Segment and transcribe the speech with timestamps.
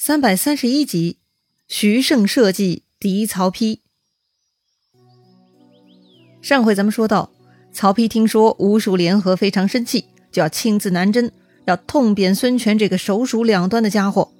[0.00, 1.18] 三百三十一集，
[1.66, 3.80] 徐盛设计敌曹丕。
[6.40, 7.32] 上回咱们说到，
[7.72, 11.32] 曹丕听说吴蜀联合，非常生气，就要亲自南征，
[11.64, 14.32] 要痛扁孙权这个首鼠两端的家伙。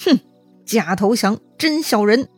[0.00, 0.20] 哼，
[0.66, 2.28] 假投降，真小人！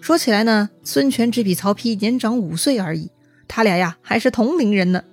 [0.00, 3.12] 说起来呢，孙权只比曹丕年长五岁而已，
[3.46, 5.04] 他俩呀还是同龄人呢。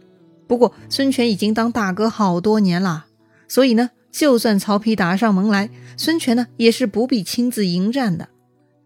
[0.48, 3.06] 不过孙权已经当大哥好多年了，
[3.48, 3.92] 所以呢。
[4.16, 8.30] 就算曹丕打上门来，孙权呢也是不必亲自迎战的。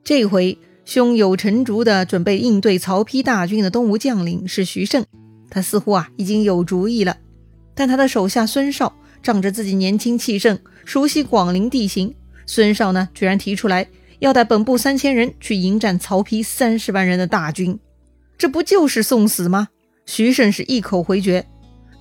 [0.03, 5.05] 这回胸有成竹的准备应对曹丕大军的东吴将领是徐盛，
[5.51, 7.15] 他似乎啊已经有主意了。
[7.75, 12.15] 但他的手下孙绍仗着自己年轻气盛，熟悉广陵地形，
[12.47, 13.87] 孙绍呢居然提出来
[14.17, 17.77] 要带本部三千人去迎战曹丕三十万人的大军，
[18.35, 19.67] 这不就是送死吗？
[20.07, 21.45] 徐盛是一口回绝，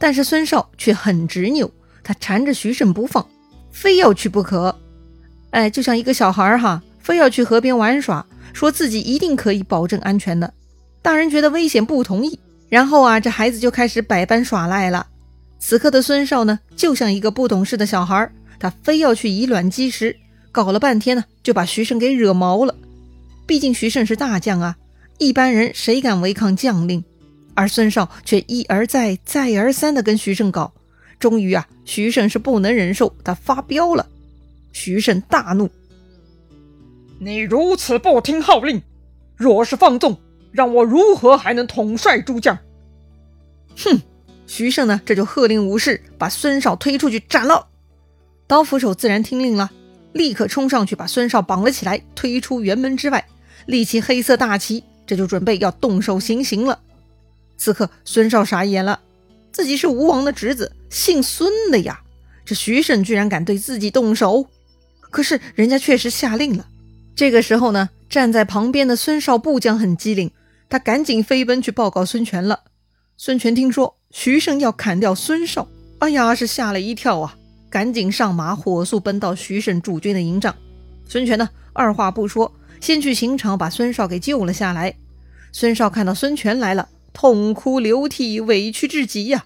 [0.00, 1.70] 但是孙绍却很执拗。
[2.08, 3.28] 他缠着徐胜不放，
[3.70, 4.74] 非要去不可。
[5.50, 10.50] 哎，就像一个小孩哈，非要去河边玩耍，说自己一定可以保证安全的。
[11.02, 15.06] 大人觉得危险不同意，然后啊，这孩子就开始百般耍赖了。
[15.58, 20.16] 此刻的孙少呢，就像一个不懂事的小孩，他非要去以卵击石，
[20.50, 22.74] 搞了半天呢，就把徐盛给惹毛了。
[23.46, 24.74] 毕竟徐盛是大将啊，
[25.18, 27.04] 一般人谁敢违抗将令？
[27.52, 30.72] 而孙少却一而再、再而三的跟徐盛搞。
[31.18, 34.06] 终于啊，徐盛是不能忍受，他发飙了。
[34.72, 35.68] 徐盛大怒
[37.18, 38.82] ：“你如此不听号令，
[39.36, 40.18] 若是放纵，
[40.52, 42.58] 让我如何还能统帅诸将？”
[43.76, 44.00] 哼！
[44.46, 47.68] 徐盛呢，这就喝令武士把孙少推出去斩了。
[48.46, 49.70] 刀斧手自然听令了，
[50.12, 53.26] 立刻冲上去把孙少绑了起来，推出辕门之外，
[53.66, 56.80] 立起黑色大旗，这就准备要动手行刑了。
[57.58, 59.00] 此刻孙少傻眼了。
[59.52, 62.00] 自己是吴王的侄子，姓孙的呀。
[62.44, 64.46] 这徐盛居然敢对自己动手，
[65.10, 66.66] 可是人家确实下令了。
[67.14, 70.30] 这个时候呢，站在旁边的孙绍部将很机灵，
[70.70, 72.60] 他赶紧飞奔去报告孙权了。
[73.16, 75.68] 孙权听说徐盛要砍掉孙绍，
[75.98, 77.36] 哎呀，是吓了一跳啊，
[77.68, 80.54] 赶紧上马，火速奔到徐盛驻军的营帐。
[81.06, 82.50] 孙权呢，二话不说，
[82.80, 84.94] 先去刑场把孙绍给救了下来。
[85.52, 86.88] 孙绍看到孙权来了。
[87.12, 89.44] 痛哭流涕，委屈至极呀！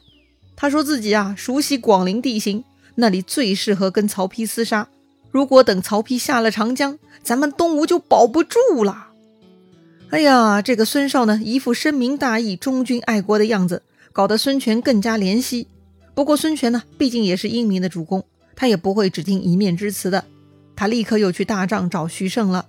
[0.56, 2.64] 他说自己啊，熟悉广陵地形，
[2.94, 4.88] 那里最适合跟曹丕厮杀。
[5.30, 9.08] 如果等曹丕下了长江，咱们东吴就保不住了。
[10.10, 15.66] 哎呀，这个孙绍呢，一副深明大义、忠君爱国的样子，搞得孙权更加怜惜。
[16.14, 18.22] 不过孙权呢，毕竟也是英明的主公，
[18.54, 20.24] 他也不会只听一面之词的。
[20.76, 22.66] 他立刻又去大帐找徐盛了。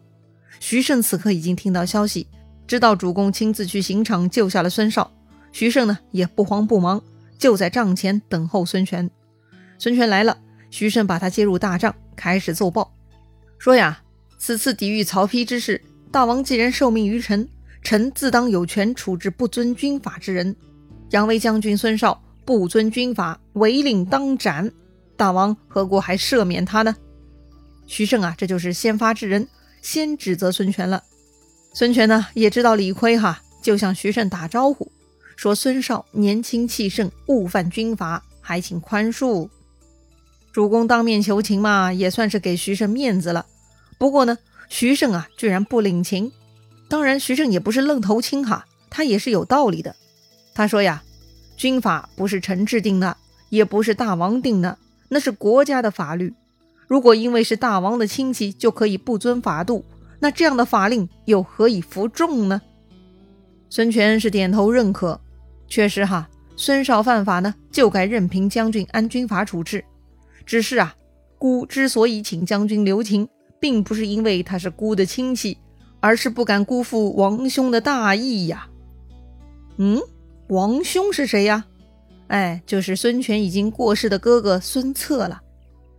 [0.62, 2.28] 徐盛此刻已经听到消息。
[2.66, 5.12] 知道主公亲自去刑场救下了孙绍，
[5.52, 7.04] 徐盛呢也不慌不忙，
[7.38, 9.10] 就在帐前等候孙权。
[9.78, 10.38] 孙权来了，
[10.70, 12.94] 徐盛把他接入大帐，开始奏报，
[13.58, 14.02] 说呀
[14.38, 17.48] ：“此次抵御曹丕之事，大王既然受命于臣，
[17.82, 20.56] 臣自当有权处置不遵军法之人。
[21.10, 24.72] 扬威将军孙绍不遵军法，违令当斩。
[25.16, 26.96] 大王何故还赦免他呢？”
[27.86, 29.48] 徐盛啊，这就是先发制人，
[29.82, 31.04] 先指责孙权了。
[31.74, 34.92] 孙权呢也知道理亏哈，就向徐盛打招呼，
[35.36, 39.50] 说孙绍年轻气盛，误犯军法，还请宽恕。
[40.52, 43.46] 主公当面求情嘛，也算是给徐盛面子了。
[43.98, 44.38] 不过呢，
[44.70, 46.32] 徐盛啊居然不领情。
[46.88, 49.96] 当然，徐盛也不是愣头青哈，他也是有道理的。
[50.54, 51.04] 他说呀，
[51.58, 53.18] 军法不是臣制定的，
[53.50, 54.78] 也不是大王定的，
[55.10, 56.34] 那是国家的法律。
[56.88, 59.84] 如果因为是大王的亲戚就可以不遵法度？
[60.20, 62.62] 那这样的法令又何以服众呢？
[63.70, 65.20] 孙权是点头认可，
[65.68, 69.84] 确实哈，孙绍犯法呢，就该任凭将军按军法处置。
[70.46, 70.96] 只是啊，
[71.38, 73.28] 孤之所以请将军留情，
[73.60, 75.58] 并不是因为他是孤的亲戚，
[76.00, 78.68] 而是不敢辜负王兄的大义呀。
[79.78, 80.00] 嗯，
[80.50, 81.66] 王兄是谁呀？
[82.28, 85.42] 哎，就是孙权已经过世的哥哥孙策了。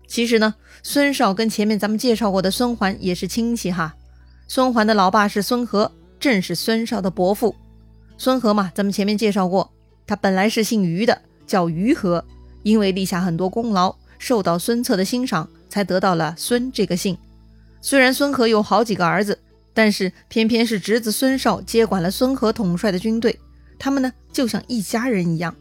[0.07, 3.95] 其实呢，孙绍跟前面咱们介绍过的孙桓也是亲戚哈。
[4.47, 5.91] 孙桓的老爸是孙和，
[6.21, 7.55] 正是孙绍的伯父。
[8.17, 9.71] 孙和嘛，咱们前面介绍过，
[10.07, 12.25] 他本来是姓于的，叫于和，
[12.63, 17.17] 因为立下很多功劳，受到孙策的欣赏，才得到了孙这个姓。
[17.81, 19.39] 虽然孙和有好几个儿子，
[19.75, 23.39] 但是偏偏是侄子孙绍接管了孙和统帅的军队，
[23.79, 25.55] 他们呢就像一家人一样。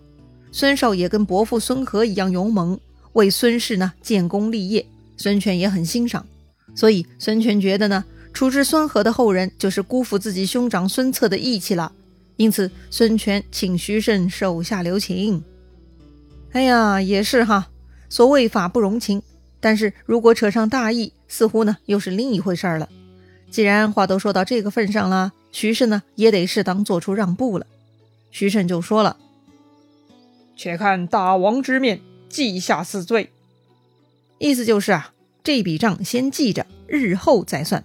[0.51, 2.79] 孙绍也跟伯父孙和一样勇猛，
[3.13, 4.85] 为孙氏呢建功立业，
[5.17, 6.25] 孙权也很欣赏，
[6.75, 8.05] 所以孙权觉得呢。
[8.33, 11.91] 处置孙和的后人，就是辜负自己兄长孙策的义气了。
[12.35, 15.43] 因此，孙权请徐盛手下留情。
[16.51, 17.69] 哎呀，也是哈，
[18.09, 19.21] 所谓法不容情，
[19.59, 22.89] 但是如果扯上大义，似乎呢又是另一回事儿了。
[23.49, 27.67] 既然话都说到这个份上了，徐盛呢也得适当做出让步了。
[28.31, 29.17] 徐盛就说了
[30.57, 33.29] ：“且看大王之面，记下死罪。”
[34.39, 35.13] 意思就是啊，
[35.43, 37.83] 这笔账先记着，日后再算。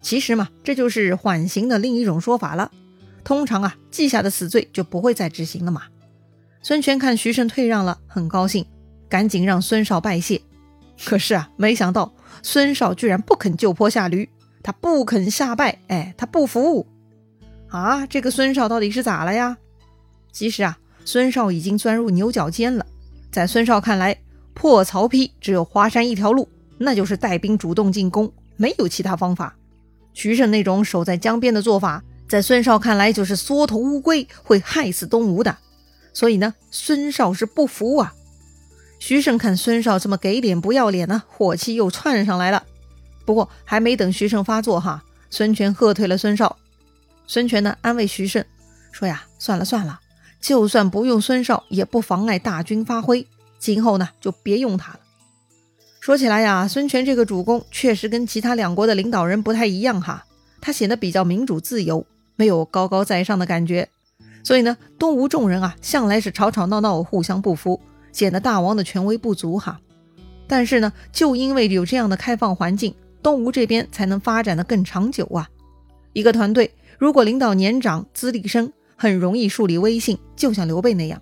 [0.00, 2.72] 其实嘛，这就是缓刑的另一种说法了。
[3.26, 5.82] 通常啊，记下的死罪就不会再执行了嘛。
[6.62, 8.64] 孙权看徐盛退让了，很高兴，
[9.08, 10.40] 赶紧让孙绍拜谢。
[11.04, 14.30] 可是啊，没想到孙绍居然不肯就坡下驴。
[14.62, 16.86] 他不肯下拜，哎，他不服
[17.68, 18.06] 啊！
[18.06, 19.56] 这个孙绍到底是咋了呀？
[20.30, 22.86] 其实啊，孙绍已经钻入牛角尖了。
[23.32, 24.16] 在孙绍看来，
[24.54, 29.56] 破曹丕只有华山一条路，那就是带兵主动进攻，没有其他方法。
[30.12, 35.56] 徐盛那种守在江边的做法，在孙绍看来就是缩头乌龟，会害死东吴的。
[36.12, 38.14] 所以呢，孙绍是不服啊。
[38.98, 42.64] 徐盛看孙绍这么给脸不要脸呢，火气又窜上来了。
[43.24, 46.56] 不过还没等徐盛发作，哈，孙权喝退了孙绍。
[47.26, 48.44] 孙权呢，安慰徐盛
[48.92, 50.00] 说：“呀，算了算了，
[50.40, 53.26] 就算不用孙绍，也不妨碍大军发挥。
[53.58, 55.00] 今后呢，就别用他了。”
[56.00, 60.24] 说起来呀，孙权这个主公确实跟其他两国的领导人不太一样，哈，
[60.60, 63.88] 他显得比较民主自由，没有高高在上的感觉。
[64.44, 67.80] 所以呢，东吴众人啊，向来是吵吵闹闹，互相不服，
[68.12, 69.80] 显得大王的权威不足，哈。
[70.46, 72.94] 但是呢，就因为有这样的开放环境。
[73.22, 75.50] 东吴这边才能发展的更长久啊！
[76.12, 81.18] 一个团队如果领导年长、资历深，很容易树立威信，就像刘备那样；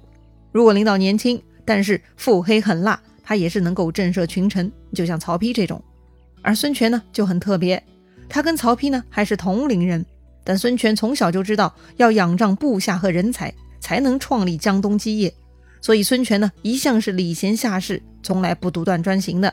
[0.53, 5.83] 如果领导年轻，但是腹黑狠辣，他也是能够震慑群臣，就像曹丕这种。
[6.43, 7.83] 而孙权呢就很特别，
[8.29, 10.05] 他跟曹丕呢还是同龄人，
[10.45, 15.35] 但孙权从小就知道要仰仗部下和人才，才能创立江东基业，
[15.81, 19.53] 所以孙权呢一向是礼贤下士，从来不独断专行的，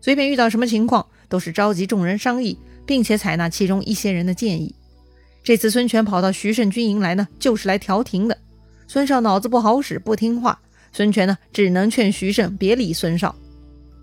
[0.00, 1.06] 随便遇到什么情况。
[1.30, 4.74] 都是召集众人商议，并且采纳其中一些人的建议。
[5.44, 8.36] 这次孙权跑到徐盛军营来呢，就是来调停的。
[8.88, 10.60] 孙绍脑子不好使，不听话，
[10.92, 13.32] 孙权呢只能劝徐盛别理孙绍。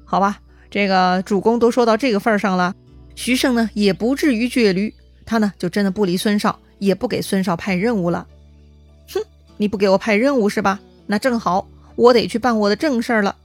[0.06, 0.39] 好吧，
[0.72, 2.74] 这个主公都说到这个份儿上了，
[3.13, 4.94] 徐盛呢也不至于倔驴，
[5.27, 8.25] 他呢就真的不理孙少，也不给孙少派任务了。
[9.13, 9.21] 哼，
[9.57, 10.79] 你不给我派任务是吧？
[11.06, 13.35] 那正好，我得去办我的正事儿了。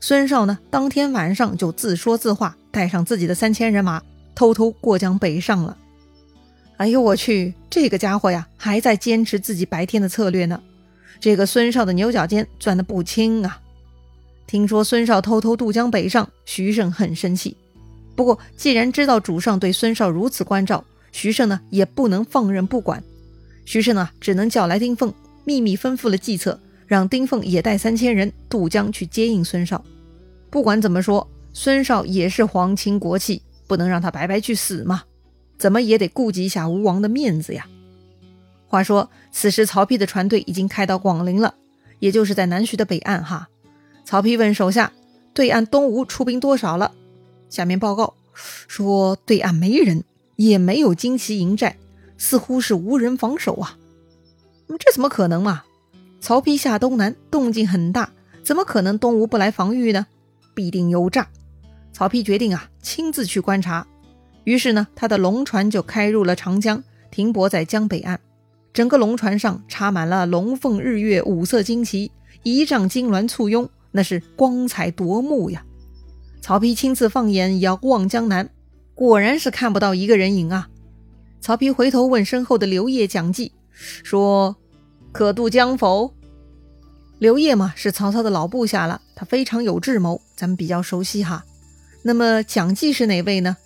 [0.00, 4.02] 孙少呢，当天晚上就自说自话，带上自己的三千人马，
[4.34, 5.76] 偷偷过江北上了。
[6.76, 10.60] 哎呦我去，这个家伙呀，还在坚持自己白天的策略呢。
[11.20, 13.60] 这个孙少的牛角尖钻得不轻啊！
[14.46, 17.56] 听说孙少偷偷渡江北上，徐盛很生气。
[18.14, 20.84] 不过既然知道主上对孙少如此关照，
[21.14, 23.02] 徐盛呢也不能放任不管。
[23.64, 25.14] 徐盛啊，只能叫来丁奉，
[25.44, 26.58] 秘密吩咐了计策，
[26.88, 29.82] 让丁奉也带三千人渡江去接应孙绍。
[30.50, 35.04] 不管怎么说，孙绍也是皇亲国戚，不能让他白白去死嘛，
[35.56, 37.64] 怎么也得顾及一下吴王的面子呀。
[38.66, 41.54] 话说，此时曹丕的船队已经开到广陵了，
[42.00, 43.48] 也就是在南徐的北岸哈。
[44.04, 44.92] 曹丕问手下，
[45.32, 46.90] 对岸东吴出兵多少了？
[47.48, 48.14] 下面报告
[48.66, 50.02] 说，对岸没人，
[50.36, 51.76] 也没有旌旗营寨，
[52.18, 53.78] 似乎是无人防守啊。
[54.78, 55.64] 这怎么可能嘛？
[56.20, 58.10] 曹丕下东南，动静很大，
[58.42, 60.06] 怎么可能东吴不来防御呢？
[60.54, 61.28] 必定有诈。
[61.92, 63.86] 曹丕决定啊，亲自去观察。
[64.44, 68.18] 于是呢，他的龙船就开入了长江，停泊在江北岸。
[68.72, 72.10] 整个龙船上插满了龙凤日月五色旌旗，
[72.42, 75.64] 仪仗金銮簇拥，那是光彩夺目呀。
[76.40, 78.50] 曹丕亲自放眼遥望江南，
[78.94, 80.68] 果然是看不到一个人影啊。
[81.40, 83.52] 曹丕回头问身后的刘烨、蒋济，
[84.02, 84.56] 说
[85.12, 86.14] ：“可渡江否？”
[87.18, 91.44] 刘烨嘛，是曹操的老部下了，他非常有智谋，咱们比较熟悉哈。
[92.02, 93.56] 那么蒋济是哪位呢？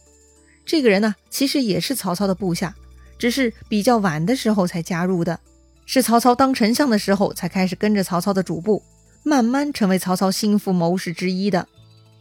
[0.64, 2.75] 这个人呢，其实也是曹操的部下，
[3.18, 5.40] 只是比较晚的时候才加入的，
[5.87, 8.82] 是曹操当丞相的时候才开始跟着曹操的主簿，
[9.23, 11.66] 慢慢成为曹操心腹谋士之一的。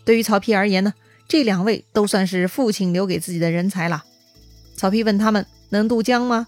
[0.06, 0.94] 对于曹丕而言呢，
[1.28, 4.04] 这两位都算是父亲留给自己的人才了。
[4.76, 6.48] 曹丕问他们能渡江吗？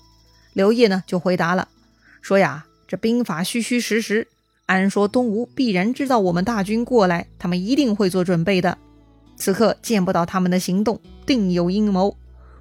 [0.53, 1.67] 刘烨呢就回答了，
[2.21, 4.27] 说呀，这兵法虚虚实实。
[4.65, 8.77] 按说东吴必然知道我们大军过来，他们一定会做准备的。
[9.35, 12.15] 此刻见不到他们的行动，定有阴谋。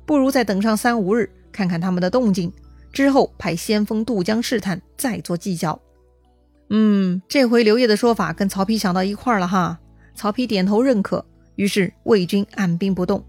[0.06, 2.50] 不如再等上三五日，看看他们的动静，
[2.92, 5.78] 之后派先锋渡江试探，再做计较。
[6.70, 9.78] 嗯，这回刘烨的说法跟曹丕想到一块儿了哈。
[10.14, 11.24] 曹丕点头认可，
[11.58, 13.22] 于是魏军按兵不动。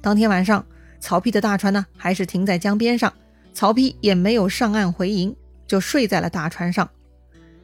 [0.00, 0.64] 当天晚上，
[1.00, 3.12] 曹丕的大船呢还是停在江边上，
[3.52, 6.88] 曹丕也没有上岸回营，就睡在了大船上。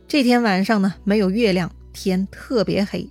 [0.07, 3.09] 这天晚上呢，没有月亮，天特别黑。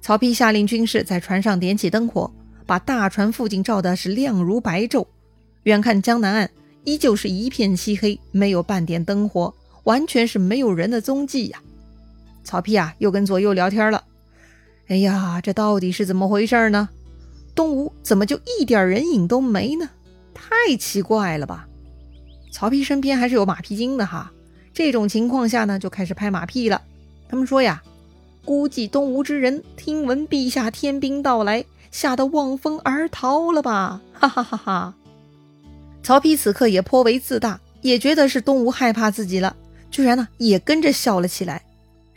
[0.00, 2.32] 曹丕下令军士在船上点起灯火，
[2.64, 5.06] 把大船附近照的是亮如白昼。
[5.64, 6.50] 远看江南岸
[6.84, 9.54] 依旧是一片漆黑，没有半点灯火，
[9.84, 11.60] 完全是没有人的踪迹呀。
[12.42, 14.02] 曹丕啊，又跟左右聊天了。
[14.90, 16.88] 哎呀，这到底是怎么回事呢？
[17.54, 19.88] 东吴怎么就一点人影都没呢？
[20.34, 21.68] 太奇怪了吧！
[22.50, 24.32] 曹丕身边还是有马屁精的哈。
[24.74, 26.82] 这种情况下呢，就开始拍马屁了。
[27.28, 27.80] 他们说呀，
[28.44, 34.00] 估计东吴之人听闻陛下天兵到来，吓得望风而逃了吧？
[34.12, 34.94] 哈哈哈哈！
[36.02, 39.54] 曹丕此刻也颇为自大，也觉得是东吴害怕自己了，
[39.88, 41.62] 居然呢也跟着笑了起来。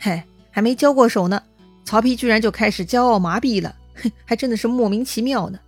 [0.00, 1.40] 嘿，还没交过手呢，
[1.84, 5.58] 曹丕居然就开始骄傲麻痹了，哼，还真的是莫名其妙呢。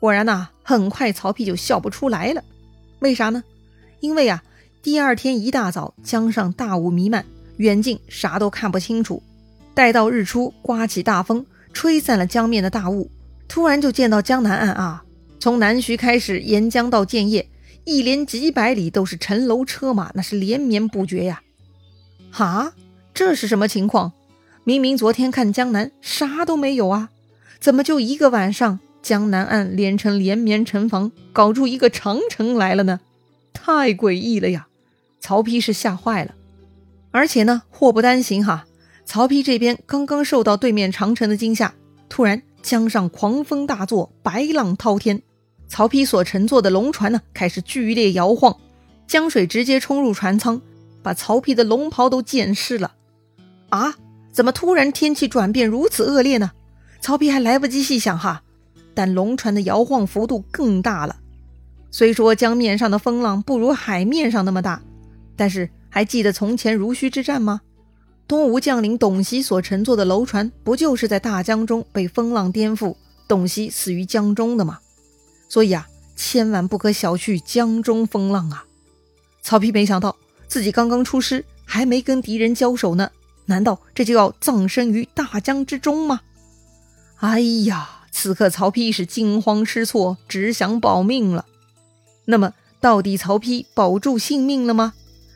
[0.00, 2.42] 果然呐，很快曹丕就笑不出来了。
[3.00, 3.42] 为啥呢？
[4.00, 4.42] 因为啊，
[4.82, 7.24] 第二天一大早，江上大雾弥漫，
[7.56, 9.22] 远近啥都看不清楚。
[9.74, 13.10] 待到日出，刮起大风，吹散了江面的大雾，
[13.46, 15.04] 突然就见到江南岸啊，
[15.38, 17.48] 从南徐开始沿江到建业，
[17.84, 21.40] 一连几百里都是城楼车马，那是连绵不绝呀。
[22.30, 22.72] 哈，
[23.14, 24.12] 这是什么情况？
[24.68, 27.08] 明明昨天看江南啥都没有啊，
[27.58, 28.80] 怎么就一个晚上？
[29.00, 33.00] 江南岸连成连绵城防，搞出一个长城来了呢，
[33.54, 34.68] 太诡异了呀！
[35.20, 36.34] 曹丕是吓坏了，
[37.12, 38.66] 而且呢，祸不单行哈。
[39.06, 41.72] 曹丕这边刚刚受到对面长城的惊吓，
[42.10, 45.22] 突然江上狂风大作，白浪滔天，
[45.66, 48.54] 曹丕所乘坐的龙船呢开始剧烈摇晃，
[49.06, 50.60] 江水直接冲入船舱，
[51.02, 52.92] 把曹丕的龙袍都溅湿了。
[53.70, 53.94] 啊，
[54.38, 56.52] 怎么突然天气转变如此恶劣呢？
[57.00, 58.44] 曹丕还来不及细想哈。
[58.94, 61.16] 但龙船的摇晃幅度更大了。
[61.90, 64.80] 虽说江面上的风浪不如海面上那么大，
[65.34, 67.62] 但是还记得从前濡须之战吗？
[68.28, 72.94] 东吴将领董袭所乘坐的楼船，不就是在大江中被风浪颠覆，
[73.26, 74.78] 董袭死于江中的吗？
[75.48, 78.64] 所以啊，千万不可小觑江中风浪啊！
[79.42, 80.14] 曹丕没想到
[80.46, 83.10] 自己刚刚出师，还没跟敌人交手呢，
[83.48, 86.20] 难道这就要葬身于大江之中吗？
[87.16, 87.96] 哎呀！
[88.10, 91.46] 此刻，曹丕是惊慌失措，只想保命了。
[92.24, 94.94] 那么，到底曹丕保住性命了吗？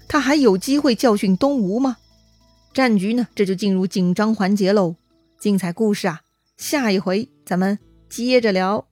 [0.09, 1.99] 他还有机会教训东吴吗？
[2.75, 3.29] 战局呢？
[3.35, 4.97] 这就进入紧张环节喽。
[5.39, 6.23] 精彩故事啊，
[6.57, 7.79] 下一回咱们
[8.09, 8.92] 接着聊。